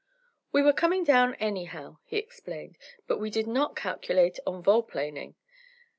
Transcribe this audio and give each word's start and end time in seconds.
"We 0.51 0.63
were 0.63 0.73
coming 0.73 1.03
down 1.03 1.35
anyhow," 1.35 1.99
he 2.05 2.17
explained, 2.17 2.79
"but 3.05 3.19
we 3.19 3.29
did 3.29 3.45
not 3.45 3.75
calculate 3.75 4.39
on 4.47 4.63
vol 4.63 4.81
planing. 4.81 5.35